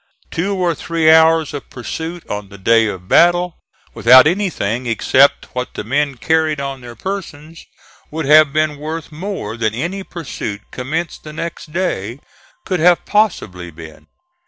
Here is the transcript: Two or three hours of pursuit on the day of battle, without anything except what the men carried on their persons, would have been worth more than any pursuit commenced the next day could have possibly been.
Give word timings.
Two 0.31 0.55
or 0.57 0.73
three 0.73 1.11
hours 1.11 1.53
of 1.53 1.69
pursuit 1.69 2.27
on 2.27 2.49
the 2.49 2.57
day 2.57 2.87
of 2.87 3.07
battle, 3.07 3.59
without 3.93 4.25
anything 4.25 4.87
except 4.87 5.53
what 5.53 5.75
the 5.75 5.83
men 5.83 6.17
carried 6.17 6.59
on 6.59 6.81
their 6.81 6.95
persons, 6.95 7.67
would 8.09 8.25
have 8.25 8.51
been 8.51 8.77
worth 8.79 9.11
more 9.11 9.55
than 9.57 9.75
any 9.75 10.03
pursuit 10.03 10.61
commenced 10.71 11.23
the 11.23 11.33
next 11.33 11.71
day 11.71 12.17
could 12.65 12.79
have 12.79 13.05
possibly 13.05 13.69
been. 13.69 14.07